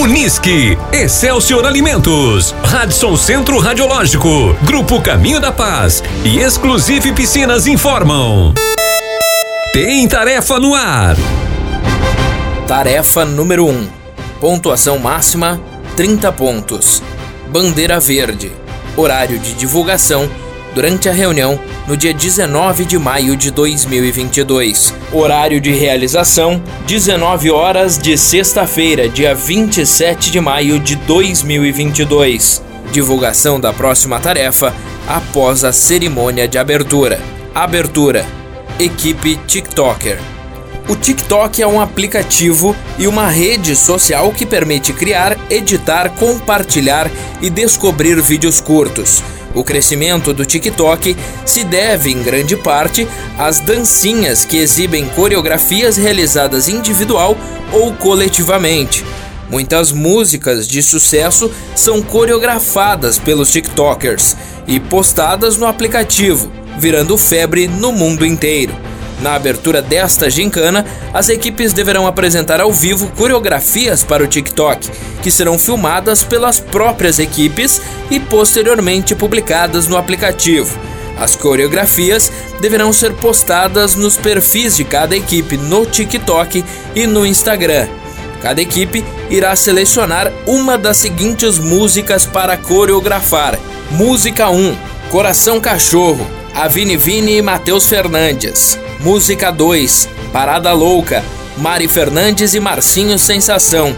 Unisque, 0.00 0.78
Excelsior 0.94 1.66
Alimentos, 1.66 2.54
Radisson 2.64 3.18
Centro 3.18 3.58
Radiológico, 3.58 4.56
Grupo 4.62 4.98
Caminho 5.02 5.38
da 5.38 5.52
Paz 5.52 6.02
e 6.24 6.38
Exclusive 6.38 7.12
Piscinas 7.12 7.66
informam. 7.66 8.54
Tem 9.74 10.08
tarefa 10.08 10.58
no 10.58 10.74
ar. 10.74 11.16
Tarefa 12.66 13.26
número 13.26 13.66
1. 13.66 13.68
Um. 13.68 13.88
Pontuação 14.40 14.98
máxima 14.98 15.60
30 15.96 16.32
pontos. 16.32 17.02
Bandeira 17.50 18.00
verde. 18.00 18.52
Horário 18.96 19.38
de 19.38 19.52
divulgação 19.52 20.30
durante 20.74 21.08
a 21.08 21.12
reunião 21.12 21.58
no 21.86 21.96
dia 21.96 22.14
19 22.14 22.84
de 22.84 22.98
maio 22.98 23.36
de 23.36 23.50
2022. 23.50 24.94
Horário 25.12 25.60
de 25.60 25.72
realização: 25.72 26.62
19 26.86 27.50
horas 27.50 27.98
de 27.98 28.16
sexta-feira, 28.16 29.08
dia 29.08 29.34
27 29.34 30.30
de 30.30 30.40
maio 30.40 30.78
de 30.78 30.96
2022. 30.96 32.62
Divulgação 32.92 33.60
da 33.60 33.72
próxima 33.72 34.18
tarefa 34.18 34.74
após 35.06 35.64
a 35.64 35.72
cerimônia 35.72 36.46
de 36.46 36.58
abertura. 36.58 37.20
Abertura: 37.54 38.24
Equipe 38.78 39.36
TikToker. 39.46 40.18
O 40.88 40.96
TikTok 40.96 41.62
é 41.62 41.66
um 41.66 41.80
aplicativo 41.80 42.74
e 42.98 43.06
uma 43.06 43.28
rede 43.28 43.76
social 43.76 44.32
que 44.32 44.44
permite 44.44 44.92
criar, 44.92 45.38
editar, 45.48 46.10
compartilhar 46.10 47.08
e 47.40 47.48
descobrir 47.48 48.20
vídeos 48.20 48.60
curtos. 48.60 49.22
O 49.54 49.64
crescimento 49.64 50.32
do 50.32 50.46
TikTok 50.46 51.16
se 51.44 51.64
deve, 51.64 52.10
em 52.10 52.22
grande 52.22 52.56
parte, 52.56 53.06
às 53.36 53.58
dancinhas 53.58 54.44
que 54.44 54.56
exibem 54.56 55.08
coreografias 55.08 55.96
realizadas 55.96 56.68
individual 56.68 57.36
ou 57.72 57.92
coletivamente. 57.94 59.04
Muitas 59.50 59.90
músicas 59.90 60.68
de 60.68 60.80
sucesso 60.80 61.50
são 61.74 62.00
coreografadas 62.00 63.18
pelos 63.18 63.50
TikTokers 63.50 64.36
e 64.66 64.78
postadas 64.78 65.56
no 65.56 65.66
aplicativo, 65.66 66.50
virando 66.78 67.18
febre 67.18 67.66
no 67.66 67.90
mundo 67.90 68.24
inteiro. 68.24 68.89
Na 69.20 69.34
abertura 69.34 69.82
desta 69.82 70.30
gincana, 70.30 70.84
as 71.12 71.28
equipes 71.28 71.72
deverão 71.72 72.06
apresentar 72.06 72.60
ao 72.60 72.72
vivo 72.72 73.08
coreografias 73.16 74.02
para 74.02 74.24
o 74.24 74.26
TikTok, 74.26 74.90
que 75.22 75.30
serão 75.30 75.58
filmadas 75.58 76.22
pelas 76.24 76.58
próprias 76.58 77.18
equipes 77.18 77.82
e 78.10 78.18
posteriormente 78.18 79.14
publicadas 79.14 79.86
no 79.86 79.96
aplicativo. 79.96 80.78
As 81.18 81.36
coreografias 81.36 82.32
deverão 82.62 82.94
ser 82.94 83.12
postadas 83.12 83.94
nos 83.94 84.16
perfis 84.16 84.76
de 84.76 84.84
cada 84.84 85.14
equipe 85.14 85.58
no 85.58 85.84
TikTok 85.84 86.64
e 86.94 87.06
no 87.06 87.26
Instagram. 87.26 87.88
Cada 88.40 88.62
equipe 88.62 89.04
irá 89.28 89.54
selecionar 89.54 90.32
uma 90.46 90.78
das 90.78 90.96
seguintes 90.96 91.58
músicas 91.58 92.24
para 92.24 92.56
coreografar: 92.56 93.58
Música 93.90 94.48
1, 94.48 94.74
Coração 95.10 95.60
Cachorro, 95.60 96.26
Avini 96.54 96.96
Vini 96.96 97.36
e 97.36 97.42
Matheus 97.42 97.86
Fernandes. 97.86 98.78
Música 99.02 99.50
2, 99.50 100.10
Parada 100.30 100.74
Louca, 100.74 101.24
Mari 101.56 101.88
Fernandes 101.88 102.52
e 102.52 102.60
Marcinho 102.60 103.18
Sensação. 103.18 103.96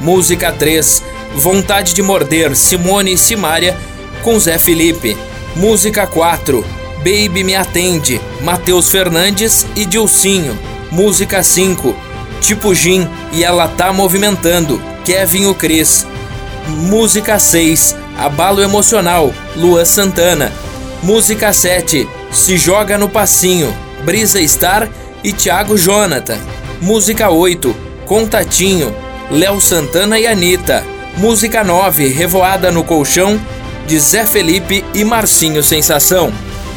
Música 0.00 0.52
3, 0.52 1.02
Vontade 1.34 1.92
de 1.92 2.00
Morder, 2.00 2.54
Simone 2.54 3.14
e 3.14 3.18
Simária 3.18 3.76
com 4.22 4.38
Zé 4.38 4.56
Felipe. 4.56 5.16
Música 5.56 6.06
4, 6.06 6.64
Baby 6.98 7.42
Me 7.42 7.56
Atende, 7.56 8.20
Matheus 8.40 8.88
Fernandes 8.88 9.66
e 9.74 9.84
Dilcinho. 9.84 10.56
Música 10.92 11.42
5, 11.42 11.96
Tipo 12.40 12.72
Gin 12.72 13.08
e 13.32 13.42
Ela 13.42 13.66
Tá 13.66 13.92
Movimentando, 13.92 14.80
Kevin 15.04 15.46
o 15.46 15.56
Cris. 15.56 16.06
Música 16.68 17.36
6, 17.36 17.96
Abalo 18.16 18.62
Emocional, 18.62 19.34
Lua 19.56 19.84
Santana. 19.84 20.52
Música 21.02 21.52
7, 21.52 22.08
Se 22.30 22.56
Joga 22.56 22.96
no 22.96 23.08
Passinho, 23.08 23.74
Brisa 24.04 24.46
Star 24.46 24.88
e 25.22 25.32
Thiago 25.32 25.76
Jonathan. 25.76 26.38
Música 26.80 27.30
8, 27.30 27.74
Contatinho, 28.04 28.94
Léo 29.30 29.60
Santana 29.60 30.18
e 30.18 30.26
Anitta. 30.26 30.84
Música 31.16 31.64
9, 31.64 32.08
Revoada 32.08 32.70
no 32.70 32.84
Colchão, 32.84 33.40
de 33.86 33.98
Zé 33.98 34.26
Felipe 34.26 34.84
e 34.94 35.04
Marcinho 35.04 35.62
Sensação. 35.62 36.32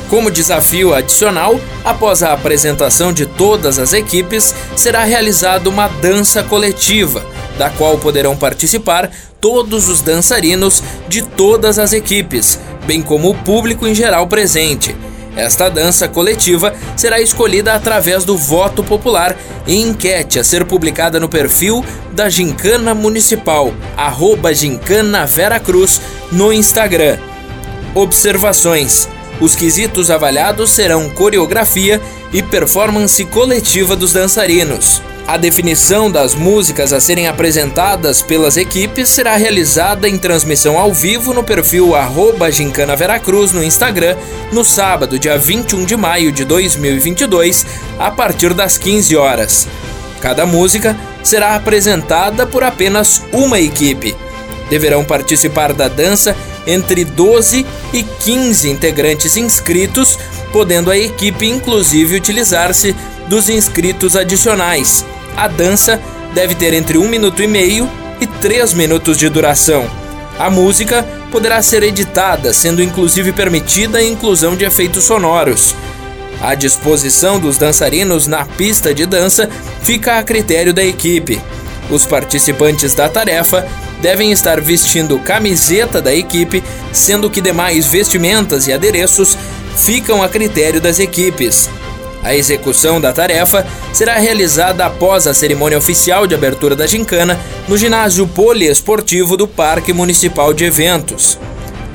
Como 0.09 0.31
desafio 0.31 0.94
adicional, 0.94 1.59
após 1.85 2.24
a 2.24 2.34
apresentação 2.34 3.13
de 3.13 3.28
todas 3.28 3.78
as 3.78 3.94
equipes, 3.94 4.56
será 4.75 5.03
realizada 5.03 5.69
uma 5.69 5.88
dança 5.88 6.41
coletiva, 6.41 7.24
da 7.59 7.69
qual 7.69 7.97
poderão 8.00 8.35
participar 8.35 9.12
todos 9.40 9.88
os 9.88 10.02
dançarinos 10.02 10.81
de 11.08 11.22
todas 11.22 11.78
as 11.78 11.94
equipes, 11.94 12.59
bem 12.88 13.02
como 13.02 13.29
o 13.29 13.35
público 13.35 13.85
em 13.85 13.94
geral 13.94 14.25
presente. 14.25 14.96
Esta 15.35 15.69
dança 15.69 16.07
coletiva 16.07 16.73
será 16.95 17.22
escolhida 17.22 17.73
através 17.73 18.23
do 18.23 18.38
voto 18.38 18.84
popular 18.84 19.35
em 19.67 19.90
enquete 19.90 20.40
a 20.40 20.44
ser 20.44 20.66
publicada 20.66 21.19
no 21.19 21.29
perfil 21.29 21.85
da 22.12 22.29
Gincana 22.29 22.94
Municipal, 22.94 23.73
arroba 23.95 24.53
Gincana 24.53 25.25
Vera 25.25 25.59
Cruz, 25.59 26.01
no 26.31 26.51
Instagram. 26.51 27.17
Observações: 27.95 29.07
Os 29.40 29.56
quesitos 29.56 30.12
avaliados 30.12 30.72
serão 30.72 31.09
coreografia 31.09 32.01
e 32.34 32.41
performance 32.44 33.23
coletiva 33.25 33.96
dos 33.96 34.13
dançarinos. 34.13 35.01
A 35.29 35.38
definição 35.38 36.09
das 36.09 36.34
músicas 36.34 36.91
a 36.91 37.00
serem 37.00 37.28
apresentadas 37.28 38.19
pelas 38.19 38.57
equipes 38.57 39.09
será 39.09 39.35
realizada 39.35 40.09
em 40.09 40.17
transmissão 40.17 40.75
ao 40.75 40.91
vivo 40.91 41.35
no 41.35 41.44
perfil 41.44 41.95
arroba 41.95 42.51
Gincana 42.51 42.95
Veracruz 42.95 43.51
no 43.51 43.63
Instagram 43.63 44.17
no 44.51 44.66
sábado, 44.66 45.19
dia 45.19 45.38
21 45.38 45.85
de 45.85 45.95
maio 45.95 46.31
de 46.31 46.44
2022, 46.44 47.63
a 48.00 48.09
partir 48.09 48.56
das 48.56 48.75
15 48.79 49.16
horas. 49.17 49.67
Cada 50.19 50.47
música 50.47 50.97
será 51.22 51.53
apresentada 51.53 52.47
por 52.47 52.63
apenas 52.63 53.22
uma 53.31 53.59
equipe. 53.59 54.16
Deverão 54.67 55.06
participar 55.06 55.73
da 55.73 55.88
dança 55.88 56.35
entre 56.66 57.06
12 57.06 57.67
e 57.94 58.01
15 58.01 58.67
integrantes 58.67 59.38
inscritos, 59.38 60.17
podendo 60.51 60.90
a 60.90 60.97
equipe 60.97 61.46
inclusive 61.46 62.16
utilizar-se 62.16 62.96
dos 63.28 63.47
inscritos 63.47 64.16
adicionais. 64.16 65.06
A 65.39 65.47
dança 65.47 65.97
deve 66.33 66.53
ter 66.53 66.73
entre 66.73 66.97
um 66.97 67.07
minuto 67.07 67.41
e 67.41 67.47
meio 67.47 67.89
e 68.19 68.27
três 68.27 68.73
minutos 68.73 69.17
de 69.17 69.29
duração. 69.29 69.89
A 70.38 70.50
música 70.50 71.01
poderá 71.31 71.61
ser 71.61 71.81
editada, 71.81 72.51
sendo 72.51 72.83
inclusive 72.83 73.31
permitida 73.31 73.99
a 73.99 74.03
inclusão 74.03 74.53
de 74.53 74.66
efeitos 74.66 75.05
sonoros. 75.05 75.73
A 76.41 76.55
disposição 76.55 77.39
dos 77.39 77.57
dançarinos 77.57 78.28
na 78.28 78.44
pista 78.44 78.94
de 78.94 79.05
dança 79.05 79.49
fica 79.81 80.17
a 80.19 80.23
critério 80.23 80.73
da 80.73 80.83
equipe. 80.83 81.41
Os 81.89 82.05
participantes 82.05 82.94
da 82.94 83.07
tarefa 83.07 83.66
devem 84.01 84.33
estar 84.33 84.59
vestindo 84.59 85.17
camiseta 85.19 86.01
da 86.01 86.13
equipe, 86.13 86.61
sendo 86.91 87.29
que 87.29 87.39
demais 87.39 87.85
vestimentas 87.85 88.67
e 88.67 88.73
adereços 88.73 89.38
ficam 89.78 90.22
a 90.22 90.28
critério 90.28 90.81
das 90.81 90.99
equipes. 90.99 91.69
A 92.24 92.35
execução 92.35 93.00
da 93.00 93.13
tarefa 93.13 93.66
será 93.94 94.16
realizada 94.16 94.85
após 94.85 95.25
a 95.25 95.34
cerimônia 95.34 95.78
oficial 95.78 96.28
de 96.28 96.35
abertura 96.35 96.75
da 96.75 96.85
gincana 96.85 97.40
no 97.68 97.78
ginásio 97.78 98.28
poliesportivo 98.28 99.38
do 99.38 99.47
Parque 99.47 99.94
Municipal 99.94 100.53
de 100.53 100.66
Eventos. 100.66 101.40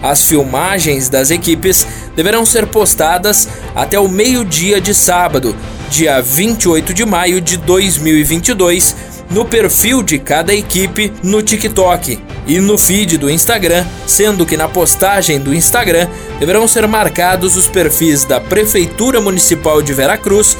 As 0.02 0.22
filmagens 0.22 1.08
das 1.08 1.30
equipes 1.30 1.86
deverão 2.14 2.44
ser 2.44 2.66
postadas 2.66 3.48
até 3.74 3.98
o 3.98 4.08
meio-dia 4.08 4.80
de 4.80 4.94
sábado, 4.94 5.56
dia 5.90 6.20
28 6.20 6.92
de 6.92 7.06
maio 7.06 7.40
de 7.40 7.56
2022, 7.56 8.96
no 9.30 9.44
perfil 9.44 10.02
de 10.02 10.18
cada 10.18 10.54
equipe 10.54 11.12
no 11.22 11.42
TikTok 11.42 12.18
e 12.46 12.60
no 12.60 12.76
feed 12.76 13.16
do 13.16 13.30
Instagram, 13.30 13.84
sendo 14.06 14.44
que 14.44 14.56
na 14.56 14.68
postagem 14.68 15.40
do 15.40 15.54
Instagram 15.54 16.08
deverão 16.38 16.68
ser 16.68 16.86
marcados 16.86 17.56
os 17.56 17.66
perfis 17.66 18.24
da 18.24 18.40
Prefeitura 18.40 19.20
Municipal 19.20 19.80
de 19.82 19.92
Veracruz, 19.92 20.56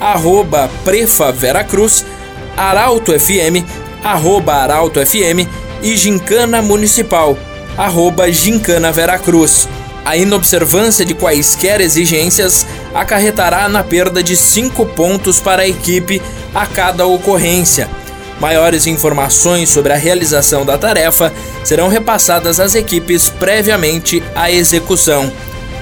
arroba 0.00 0.70
Prefa 0.84 1.32
Veracruz, 1.32 2.04
Arauto 2.56 3.18
FM, 3.18 3.66
arroba 4.02 4.54
Arauto 4.54 5.04
FM 5.04 5.48
e 5.82 5.96
Gincana 5.96 6.62
Municipal, 6.62 7.36
arroba 7.76 8.30
Gincana 8.30 8.92
Veracruz. 8.92 9.68
A 10.04 10.16
inobservância 10.18 11.04
de 11.04 11.14
quaisquer 11.14 11.80
exigências 11.80 12.66
acarretará 12.94 13.68
na 13.70 13.82
perda 13.82 14.22
de 14.22 14.36
5 14.36 14.84
pontos 14.86 15.40
para 15.40 15.62
a 15.62 15.68
equipe 15.68 16.20
a 16.54 16.66
cada 16.66 17.06
ocorrência 17.06 17.88
Maiores 18.40 18.86
informações 18.86 19.70
sobre 19.70 19.92
a 19.92 19.96
realização 19.96 20.64
da 20.64 20.76
tarefa 20.76 21.32
serão 21.62 21.88
repassadas 21.88 22.58
às 22.58 22.74
equipes 22.74 23.28
previamente 23.28 24.22
à 24.34 24.50
execução. 24.50 25.32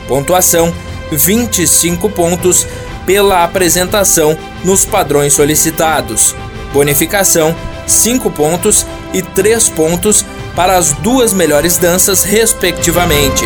Pontuação: 0.06 0.72
25 1.10 2.10
pontos 2.10 2.66
pela 3.06 3.42
apresentação 3.42 4.36
nos 4.64 4.84
padrões 4.84 5.32
solicitados. 5.34 6.34
Bonificação: 6.72 7.54
5 7.86 8.30
pontos 8.30 8.86
e 9.12 9.22
3 9.22 9.68
pontos 9.70 10.24
para 10.54 10.76
as 10.76 10.92
duas 10.92 11.32
melhores 11.32 11.78
danças, 11.78 12.22
respectivamente. 12.22 13.44